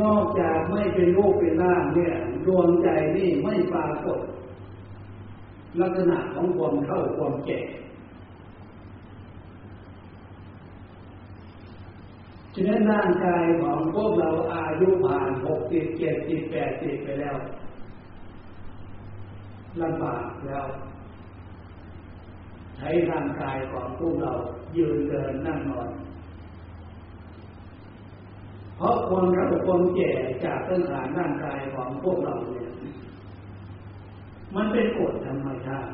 [0.00, 2.14] นอกจากไม่เป็นโลกเป็นนามเนี่ย
[2.46, 4.20] ดวงใจนี่ไม่ปรากฏ
[5.80, 7.60] ลักษณะของความเท่าความแก่
[12.58, 17.36] ฉะนั้นร่างกายของพวกเราอายุผ่านหกสิบเจ็ดสิบแปดสิบไปแล้ว
[19.80, 20.66] ลำบากแล้ว
[22.76, 24.32] ใช้ร่างกายของพวกเรา
[24.76, 25.88] ยืนเดินนั่งนอน
[28.76, 30.12] เพราะความรักความแก่
[30.44, 32.70] จากต้นฐานร่างกายของพวกเราเนี่ย
[34.54, 35.90] มันเป็นกฎธรรมชาติ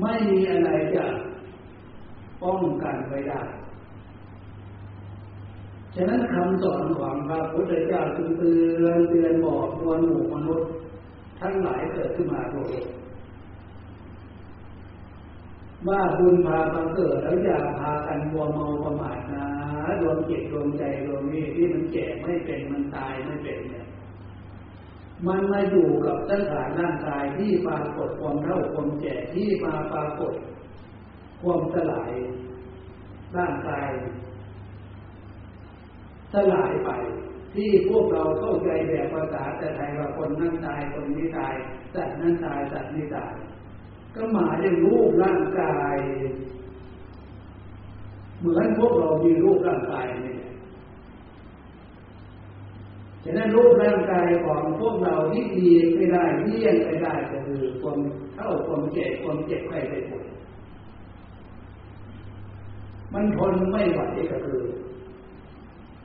[0.00, 1.04] ไม่มีอะไรจะ
[2.42, 3.42] ป้องกันไว้ได้
[5.94, 8.52] ฉะนั้นคำสอนของพระพุทธเจ้าจึงเตื
[8.84, 10.68] อนเตือนบอกมวลหมู่มนุษย์
[11.40, 12.74] ทั้งหลายเกิดขึ้นมาโดย
[15.88, 19.46] ว่าบุญพาบังเกิดแล้วอย่าพากันวัวเมาประมาทนะ
[20.00, 23.86] ดวงจิตดวงใจดวงนี้ที่มันแก่ไม่เป็นมันตายไม่เป็นเนี่ย
[25.26, 30.34] มันมาอยู่กับตั้งฐานร่างกายที่ปรากฏความเท่าความแก่ที่มาปรากฏ
[31.42, 32.12] ความสลาย
[33.36, 33.88] ร่างกาย
[36.32, 36.90] สลายไป
[37.54, 41.54] ที่พวกเราเข้าใจแบบภาษาแต่ไทยว่าคนนั้นตายคนนี้ตาย
[41.94, 43.32] สัตว์นั้นตายสัตว์นี้ตาย
[44.14, 45.96] ก็หมายถึงรูปร่างกาย
[48.40, 50.36] เหมือนพวกเรามีรูปร่างกายนี่
[53.24, 57.98] ฉะนั้นรูปร่างกายของพวกเราที่ดีไม่ได้เลี่ยงไม่ได้ก็คือความ
[58.34, 60.26] เท่าความเจ็บความเจ็บไข้ได้ป่วย
[63.12, 64.00] มันทนไม่ไหว
[64.32, 64.60] ก็คือ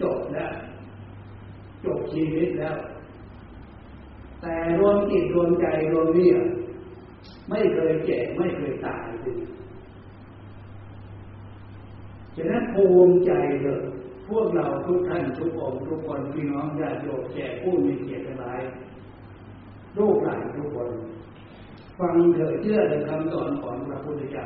[0.02, 0.54] จบแล้ว
[1.86, 2.78] จบชีวิตแล้ว
[4.42, 6.38] แต่รวมจิตรวมใจรวมเนี่ย
[7.50, 9.38] ไม่เคยแก่ไม่เคยตายเลย
[12.36, 13.32] ฉะนั้นภูมิใจ
[13.64, 13.82] เลย
[14.28, 18.62] พวกเราทุกท่านทุกองทุกคนพี่น้องญาติโยมแก่ผู้มีเกียรติหลาย
[19.98, 20.90] ลูกหลานทุกคน
[22.00, 24.46] ฟังเถอะเชื่อในคำสอนของพระพุทธเจ้า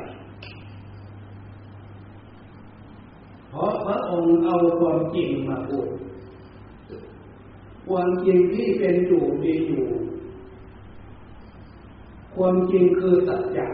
[3.52, 5.88] เพราะพระองค์เอาความจริงมาพูด
[7.88, 9.86] ความจริงที่เป็นอยู่มีอยู่
[12.36, 13.66] ความจริงคือสัจจะ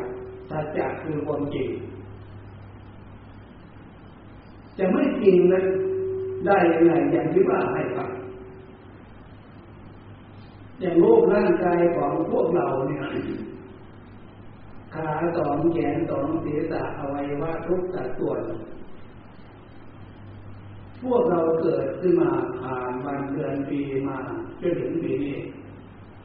[0.51, 1.69] สัจจะคือความจริง
[4.79, 5.65] จะไม่จริงนั้น
[6.47, 8.11] ได้ยังไงอย่างที่ว่าให้ฟัง
[10.81, 13.03] อย่างโลกร่างกายของพวกเราเนี่ย
[14.95, 18.41] ขาสองแขนสองศีรษะอวัยวะทุกสัดส่วน
[21.03, 22.31] พวกเราเกิดขึ้นมา
[22.61, 24.19] ผ่านวันเดือนปีมา
[24.61, 25.37] จนถึงปีนี้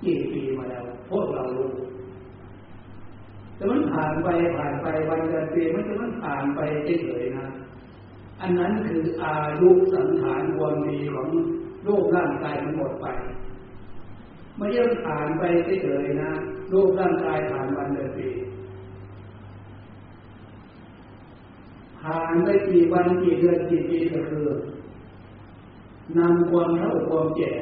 [0.04, 1.72] กี่ปีมาแล้ว พวกเรารู้
[3.56, 6.60] แต่มันผ่านไปผ่านไปวันเดือนปีมันจะมันผ่านไป
[7.04, 7.48] เฉยๆนะ
[8.42, 11.30] อันนั้นคืออายุสังขารวันดีของ
[11.84, 13.06] โลกร่างกายมันหมดไป
[14.58, 15.44] ไม่ใช่ผ่านไป
[15.84, 16.32] เฉยๆนะ
[16.70, 18.28] โลกร่างกายผ่านวันเดือนปี
[22.04, 24.48] ผ่านไปกี่วันกี่เดือนกี่ปีก็คือ
[26.18, 27.54] นำความเท่าความแก่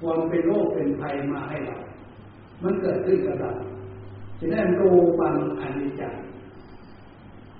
[0.00, 1.76] ความเป็นโรคเป็นภัยมาให้เรา
[2.62, 3.52] มันเกิดขึ้นกับเรา
[4.38, 4.82] ฉะนั้นโร
[5.20, 6.20] ปังอนิจจ์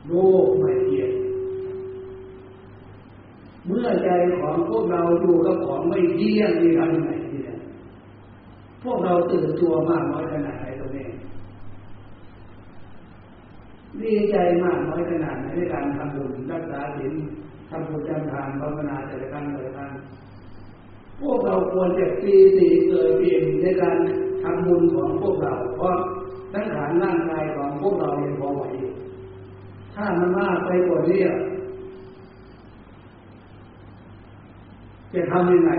[0.09, 0.13] โล
[0.45, 1.11] กไม่เที่ยง
[3.67, 7.59] เมื่อใจของพวกเราดูกับของไม่เที่ยงมีทำยังไงเนี่ย
[8.83, 11.07] พวกเราตื่นตัวมากน้อยขนาดไหนตรงนี้
[14.03, 17.15] ดีใจมากน้อยขนาดไหนในการทำบุญรักษาศีล
[17.71, 19.91] ทำบุญจำทานภาวนาแต่ละครั้งแต่ละครั้ง
[21.21, 23.97] พวกเราควรจะปีสีเกิดเปลี่ยนในการ
[24.43, 25.95] ทำบุญของพวกเรา เพราะ
[26.53, 28.63] ทั้งฐานร่างกายของพวกเรายังพอไหว
[29.95, 31.21] ถ้ามันมากไปกว่านี้
[35.15, 35.71] จะทำยังไง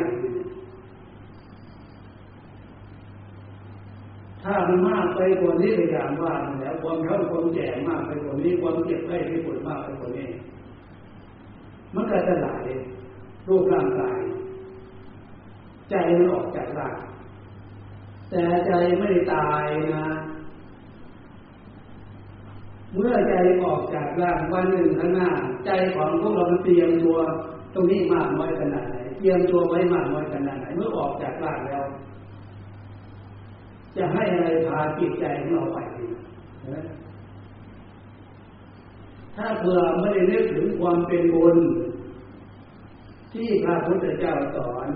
[4.43, 10.27] ถ้ามันมากไปกว่านี้ก็อย่างว่าแล้วความเท่าความแก่มากไปกว่านี้ความเจ็บไข้ที่ปวดมากไปกว่านี้
[11.95, 12.65] มันก็จะหลาย
[13.47, 14.19] รูปร่างกาย
[15.89, 16.95] ใจมันออกจากร่าง
[18.29, 19.65] แต่ใจไม่ตาย
[19.95, 20.07] นะ
[22.93, 23.33] เมื่อใจ
[23.63, 25.29] ออกจากร่างวันหนึ่งข้างหน้า
[25.65, 27.17] ใจของพวกเราเตรียมตัว
[27.73, 31.80] ตรงนี้มากน้อยขนาดไหนเตรียมตัวไว้มากน้อยขนาดไหนเมื่อออกจากร่างแล้ว
[33.97, 36.05] จะให้อะไรพาจิตใจของเราไปดี
[39.35, 41.57] ถ้าเผื่อไม่ได้นึกถึงความเป็นบุญ
[43.33, 44.89] ที่พระพุทธเจ้าสอน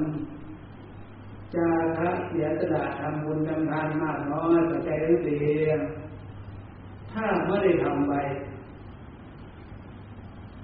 [1.56, 4.90] จาคะเสียสละทำบุญทำทานมากน้อยกับใจ
[5.24, 5.68] เสีย
[7.12, 8.14] ถ้าไม่ได้ทำไป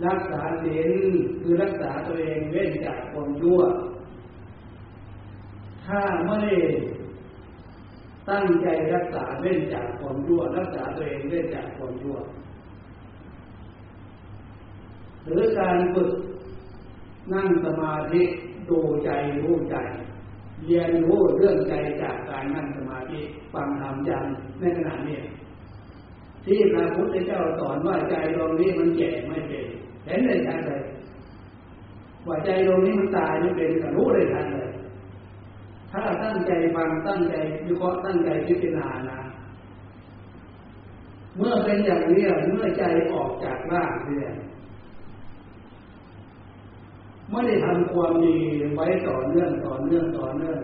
[0.05, 0.89] รักษาศีล
[1.41, 3.59] คือรักษาตัวเองเว้นจากความชั่ว
[5.86, 6.55] ถ้าไม่ได้
[8.30, 12.17] ตั้งใจรักษาเว้นจากความชั่ว รักษาตัวเองเว้นจากความชั่ว
[15.24, 16.11] หรือการฝึก
[17.34, 18.22] นั่งสมาธิ
[18.69, 19.09] ดูใจ
[19.41, 19.76] รู้ใจ
[20.65, 23.19] เรียนรู้เรื่องใจจากการนั่งสมาธิ
[23.53, 24.24] ฟังธรรมจัง
[24.59, 25.19] ในขณะนี้
[26.45, 29.65] ที่พระพุทธเจ้าสอนว่าใจตรงนี้มันแก่ไม่เป็น
[30.05, 30.82] เห็นได้ชัดเลย
[32.28, 34.61] ว่าใจตรงนี้มันตายไม่เป็นก็รู้ได้ชัดเลย
[35.91, 37.35] ถ้าเราตั้งใจฟังตั้งใจ
[37.65, 39.19] วิเคราะห์ตั้งใจพิจารณานะ
[41.37, 42.83] เมื่อเป็นอย่างนี้เมื่อใจ
[43.13, 44.33] ออกจากร่างเนี่ย
[47.29, 48.37] ไม่ได้ทำความดี
[48.73, 50.59] ไว้ต่อเนื่องต่อเนื่องต่อเนื่อง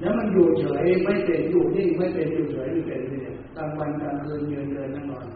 [0.00, 5.26] แล้วมันอยู่เฉยไม่เป็นอยู่นิ่งไม่เป็นอยู่เฉยไม่เป็นเนี่ยกลางวันกลางคืนเยืนเดินนั่งนอน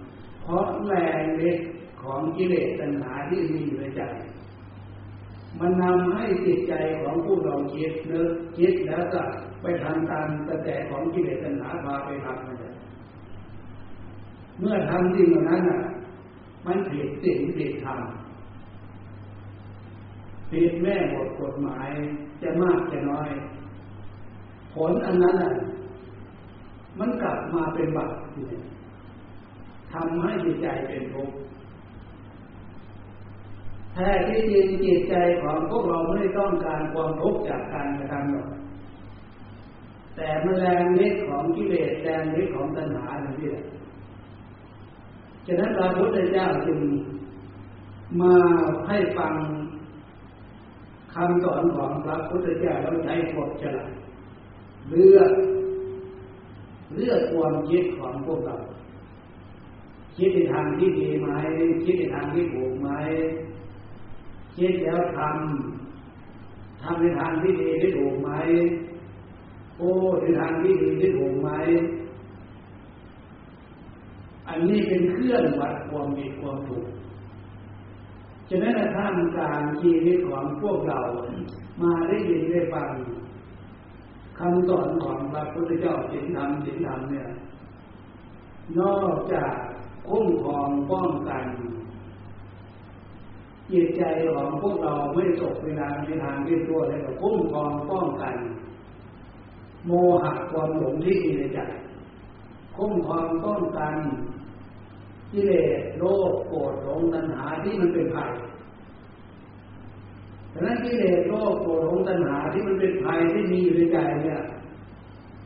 [0.42, 0.92] เพราะแร
[1.22, 1.58] งเล็ก
[2.02, 4.02] ของกิเลสตัณหาที่มีอยู่ในใจ
[5.58, 9.20] มันนำให้จิตใจของผู้เราคิดนึกคิดแล้วก็
[9.62, 12.74] ไปทำตามกระแสของกิเลสตัณหาพาไปทำมันเลย
[14.58, 15.80] เมื่อทำสิ่งนั้นอะ
[16.66, 18.00] มันผิดสิ่งผิดธรรม
[20.50, 21.88] ผิดแม่บทกฎหมาย
[22.42, 23.30] จะมากจะน้อย
[24.74, 25.52] ผลอันนั้นอะ
[26.98, 28.12] มันกลับมาเป็นบาป
[29.92, 31.34] ทำให้จิตใจเป็นทุกข์
[33.94, 38.48] แท้ที่จริงจิตใจของพวกเราไม่ต้องการความทุกข์จากการกระทำหรอก
[40.16, 43.50] แต่มแรงนิดของกิเลสแรงนิดของตัณหาอย่างนี้
[45.46, 46.80] ฉะนั้นพระพุทธเจ้าจึง
[48.20, 48.34] มา
[48.88, 49.34] ให้ฟัง
[51.14, 53.90] คำสอนของพระพุทธเจ้าเราใช้บทฉลาด
[54.90, 55.32] เลือก
[56.94, 58.56] เลือกความคิดของพวกเรา
[60.16, 61.28] คิดในทางที่ดีไหม
[61.84, 62.88] คิดในทางที่ถูกไหม
[64.56, 68.30] คิดแล้วทำทำในทางที่ดีที่ถูกไหม
[69.78, 69.90] โอ้
[70.20, 71.50] ในทางที่ดีที่ถูกไหม
[74.48, 76.86] อันนี้เป็นเครื่องวัดความดีความถูก
[78.48, 81.00] ฉะนั้นท่านการชีวิตของพวกเรา
[81.82, 82.88] มาได้ยินได้ฟัง
[84.38, 87.28] คำสอนของพระพุทธเจ้าสินธรรมสินธรรมเนี่ย
[88.78, 89.54] นอกจาก
[90.08, 91.44] คุ้มครองป้องกัน
[93.72, 94.02] จิตใจ
[94.34, 98.34] ของพวกเราไม่ตกเวลาในทางที่ตัวแล้วก็คุ้มครองป้องกัน
[99.86, 99.92] โม
[100.22, 101.60] หะความหลงที่มีในใจ
[102.76, 103.94] คุ้มครองป้องกัน
[105.32, 108.30] กิเลสโลภโกรธหลงตัณหาที่มันเป็นภัย
[110.52, 114.42] ดังนั้นกิเลสโลภโกรธหลงตัณหาที่มันเป็นภัยที่มีอยู่ในใจเนี่ย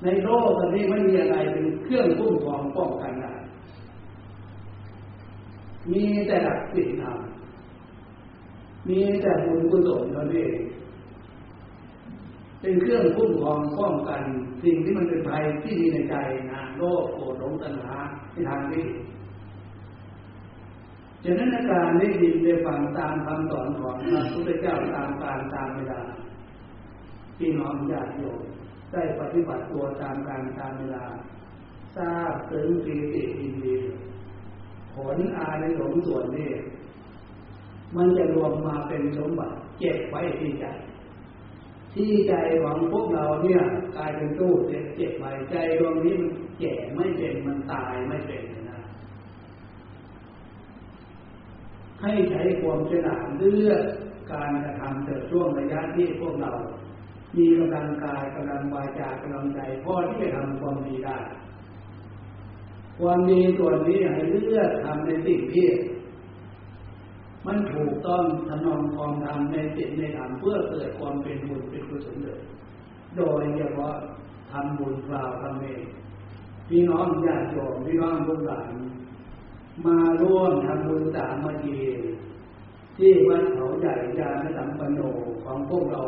[0.03, 3.33] ในโลกตอนนี้ไม่มีอะไรเป็นเครื่องคุ้มครองป้องกันได้
[5.93, 7.19] มีแต่หลักศีลธรรม
[8.89, 10.47] มีแต่บุญกุศลเท่านั้
[12.61, 14.23] เป็นเครื่องคุ้มครองป้องกัน
[14.65, 16.15] สิ่งที่มันเป็นภัยที่มีในใจ
[16.53, 17.97] นะโลภโกรธหลงตัณหา
[18.33, 18.87] ในทางนี้
[21.25, 26.01] ฉะนั้นการได้ยินได้ฟังตามคำสอนของพระพุทธเจ้าตามการตามเวลา
[27.37, 28.41] ที่น้องญาติโยม
[28.93, 31.05] ได้ปฏิบัติตัวตามการตามเวลา
[31.97, 33.77] ทราบถึงปีติอินดี
[34.95, 36.51] ผลอาในหลงส่วนนี้
[37.97, 40.67] มันจะรวมมาเป็นสมบัติเก็บไว้ที่ใจ
[41.95, 43.61] ที่ใจของพวกเราเนี่ย
[43.97, 44.53] กลายเป็นตู้
[44.97, 48.81] เก็บไว้ใจดวงนี้มันแก่ไม่เป็นมันตายไม่เป็นนะ
[52.01, 53.83] ให้ใช้ความฉลาดเลือก
[54.33, 56.53] การกระทำแต่ช่วงระยะที่พวกเรา
[57.37, 61.19] มีกำลังกายกำลังวาจากำลังใจพอที่จะทำความดีได้
[62.99, 65.67] ความดีส่วนนี้ให้เลือกทำในสิ่งที่
[67.47, 72.41] มันถูกต้องถนอมความทำในสิ่งในธรรมเพื่อเกิดความเป็นบุญเป็นกุศลเลย
[73.17, 73.95] โดยเฉพาะ
[74.51, 75.83] ทำบุญกล่าวทำเอง
[76.69, 78.71] พี่น้องญาติโยมพี่น้องลูกหลาน
[79.87, 81.79] มาร่วมทำบุญสามัคคี
[82.97, 85.01] ที่วัดเขาใหญ่จารสัมปันโน
[85.45, 86.03] ของพวกเรา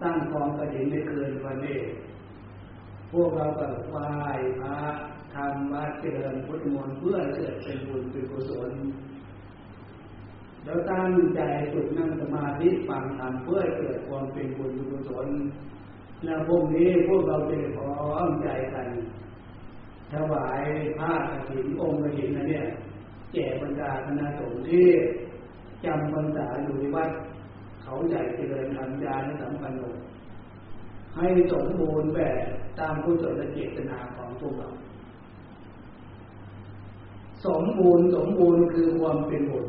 [0.00, 1.80] สร้งกองกระถิ่นในคืนวันนี้
[3.12, 4.08] พวกเราก็ไหว้
[4.60, 4.76] พระ
[5.34, 8.70] ทำวัดเจริญพุทธมนต์เพื่อเกิดเป็นบุญเป็นกุศล
[10.68, 11.40] แล้วตั้งใจ
[11.72, 15.28] ฝึกนั่งสมาธิฟังธรรมเพื่อเกิดความเป็นบุญเป็นกุศล
[16.24, 18.88] แล้วพวกนี้พวกเราจะพร้อมใจกัน
[20.12, 20.62] ถวาย
[20.98, 22.66] ผ้ากฐินองค์กฐินนะเนี่ย
[23.32, 24.86] แจกบรรดาคณะสงฆ์ที่
[25.84, 27.10] จำพรรษาอยู่ในวัด
[27.82, 29.82] เขาใหญ่เจริญธรรมญาณสัมปันโน
[31.16, 32.38] ให้สมบูรณ์แบบ
[32.78, 34.68] ตามผู้สนเจตนาของพวกเรา
[37.46, 39.66] สมบูรณ์สมบูรณ์คือความเป็นบุญ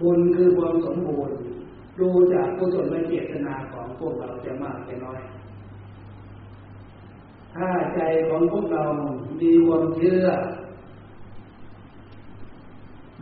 [0.00, 1.36] บุญคือความสมบูรณ์
[1.98, 5.20] ดูจากผู้สนเจตนาของพวกเราจะมากจะน้อย
[7.54, 8.82] ถ้าใจของพวกเรา
[9.40, 10.24] มีความเชื่อ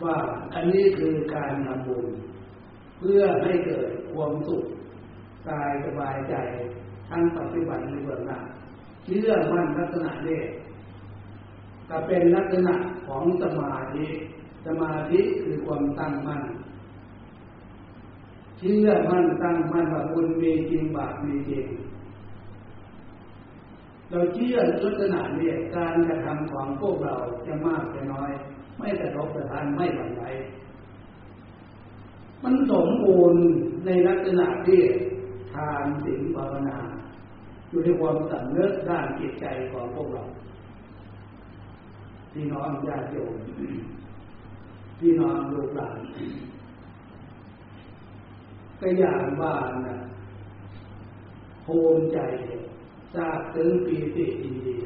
[0.03, 0.17] ว่า
[0.55, 2.07] อันนี้คือการทำบุญ
[2.99, 4.65] เพื่อให้เกิดความสุข
[5.49, 6.35] กายสบายใจ
[7.09, 8.39] ทั้งปฏิบัติในเบื้องหน้า
[9.05, 10.41] เชื่อมั่นลักษณะนี้
[11.89, 12.75] ก็เป็นลักษณะ
[13.07, 14.07] ของสมาธิ
[14.67, 16.43] สมาธิคือความตั้งมั่น
[18.63, 21.67] เชื่อมั่นตั้งมั่นว่าบุญมีจริงบาปมีจริง
[24.11, 27.15] เราเชื่อลักษณะเนี้การกระทำของพวกเรา
[27.47, 28.31] จะมากจะน้อย
[28.79, 30.23] ไม่กระทบกระทานไม่หวั่นไหว
[32.43, 33.43] มันสมบูรณ์
[33.87, 34.81] ในลักษณะที่
[35.53, 36.79] ทานศีลภาวนา
[37.69, 40.25] อยู่ในความสำนึกด้านจิตใจของพวกเรา
[42.33, 43.35] พี่น้องญาติโยม
[44.99, 45.97] พี่น้องลูกหลาน
[48.81, 49.55] ก็อย่างว่า
[49.87, 49.97] นะ
[51.67, 52.19] ภูมิใจ
[53.15, 54.85] ทราบถึงปีติอินดีย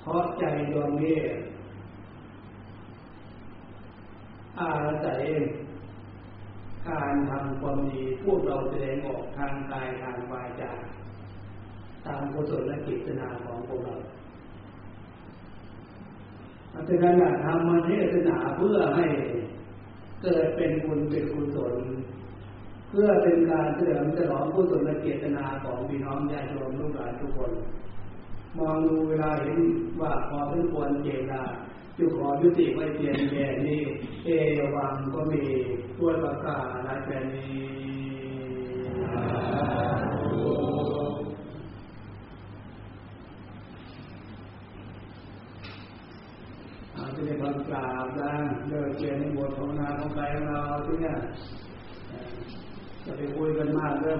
[0.00, 1.18] เพราะใจดวงนี้
[4.60, 4.72] อา
[5.04, 5.22] ศัย
[6.88, 10.72] การทำความดีพวกเราแสดงออกทางกายทางวาจา
[12.06, 13.94] ตามกุศลและกิจนาของพวกเรา
[16.74, 19.06] อาจารย์ทำมาเทศนาเพื่อให้
[20.24, 21.74] เกิดเป็นบุญเป็นกุศล
[22.88, 27.52] เพื่อเป็นการเฉลิมฉลองกุศลและเจตนาของพี่น้องญาติโยมลูกหลานทุกคน
[28.58, 29.58] มองดูเวลาเห็น
[30.00, 31.42] ว่าพอสมควรเจตนา
[31.98, 33.80] จุขอยุติไว้เพียงแค่นี้
[34.24, 34.30] เอ
[34.74, 35.44] วังก็มี
[35.98, 37.54] ด้วยประกาศและแค่นี้
[47.14, 48.32] จจะได้บางกราบนะ
[48.68, 51.16] เลิกเรียนในบทของนาของใจของเราที่เนี่ย
[53.04, 54.12] จะไปคุยกันมากเรื่อง